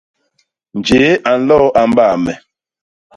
[0.77, 2.33] Njéé a lo a mbaame.